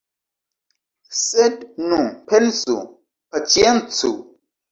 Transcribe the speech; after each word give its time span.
Sed 1.17 1.59
nu, 1.91 1.99
pensu, 2.31 2.79
paĉiencu. 3.35 4.13